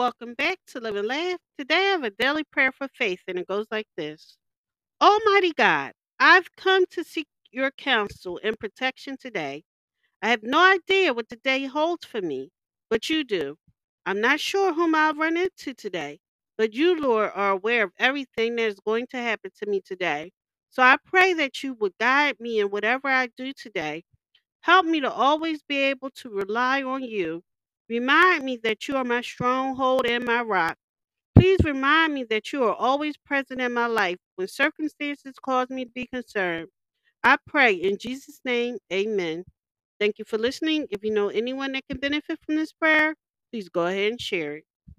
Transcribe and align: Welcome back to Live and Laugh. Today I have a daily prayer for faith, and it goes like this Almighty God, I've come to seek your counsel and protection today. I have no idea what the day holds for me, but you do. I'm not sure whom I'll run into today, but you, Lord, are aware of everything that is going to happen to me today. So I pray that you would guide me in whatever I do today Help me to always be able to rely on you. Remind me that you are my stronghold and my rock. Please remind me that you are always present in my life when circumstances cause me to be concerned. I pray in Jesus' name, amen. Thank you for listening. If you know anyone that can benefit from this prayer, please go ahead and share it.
Welcome 0.00 0.32
back 0.32 0.58
to 0.68 0.80
Live 0.80 0.96
and 0.96 1.08
Laugh. 1.08 1.38
Today 1.58 1.76
I 1.76 1.92
have 1.92 2.04
a 2.04 2.10
daily 2.10 2.44
prayer 2.44 2.72
for 2.72 2.88
faith, 2.88 3.20
and 3.28 3.38
it 3.38 3.46
goes 3.46 3.66
like 3.70 3.86
this 3.98 4.38
Almighty 5.02 5.52
God, 5.52 5.92
I've 6.20 6.56
come 6.56 6.86
to 6.92 7.04
seek 7.04 7.28
your 7.52 7.70
counsel 7.72 8.40
and 8.42 8.58
protection 8.58 9.18
today. 9.18 9.64
I 10.22 10.30
have 10.30 10.42
no 10.42 10.58
idea 10.58 11.14
what 11.14 11.28
the 11.28 11.36
day 11.36 11.66
holds 11.66 12.06
for 12.06 12.22
me, 12.22 12.50
but 12.90 13.10
you 13.10 13.24
do. 13.24 13.56
I'm 14.06 14.20
not 14.22 14.40
sure 14.40 14.74
whom 14.74 14.94
I'll 14.94 15.14
run 15.14 15.36
into 15.36 15.74
today, 15.74 16.20
but 16.58 16.74
you, 16.74 17.00
Lord, 17.00 17.32
are 17.34 17.52
aware 17.52 17.84
of 17.84 17.92
everything 17.98 18.56
that 18.56 18.68
is 18.68 18.80
going 18.80 19.06
to 19.08 19.18
happen 19.18 19.50
to 19.62 19.66
me 19.70 19.82
today. 19.82 20.32
So 20.70 20.82
I 20.82 20.96
pray 21.04 21.34
that 21.34 21.62
you 21.62 21.74
would 21.74 21.94
guide 22.00 22.36
me 22.40 22.60
in 22.60 22.70
whatever 22.70 23.08
I 23.08 23.28
do 23.36 23.52
today 23.52 24.04
Help 24.62 24.86
me 24.86 25.00
to 25.00 25.10
always 25.12 25.62
be 25.62 25.78
able 25.78 26.10
to 26.10 26.30
rely 26.30 26.82
on 26.82 27.02
you. 27.04 27.42
Remind 27.90 28.44
me 28.44 28.58
that 28.64 28.88
you 28.88 28.96
are 28.96 29.04
my 29.04 29.22
stronghold 29.22 30.06
and 30.06 30.24
my 30.24 30.42
rock. 30.42 30.78
Please 31.36 31.60
remind 31.64 32.14
me 32.14 32.24
that 32.24 32.52
you 32.52 32.64
are 32.64 32.74
always 32.74 33.16
present 33.18 33.60
in 33.60 33.72
my 33.74 33.86
life 33.86 34.18
when 34.36 34.48
circumstances 34.48 35.34
cause 35.44 35.70
me 35.70 35.86
to 35.86 35.90
be 35.92 36.06
concerned. 36.06 36.68
I 37.24 37.38
pray 37.46 37.74
in 37.74 37.98
Jesus' 37.98 38.40
name, 38.44 38.78
amen. 38.92 39.44
Thank 40.00 40.18
you 40.18 40.26
for 40.26 40.38
listening. 40.38 40.86
If 40.90 41.04
you 41.04 41.12
know 41.12 41.28
anyone 41.28 41.72
that 41.72 41.84
can 41.88 41.98
benefit 41.98 42.38
from 42.46 42.56
this 42.56 42.72
prayer, 42.72 43.14
please 43.52 43.68
go 43.70 43.86
ahead 43.86 44.12
and 44.12 44.20
share 44.20 44.56
it. 44.58 44.64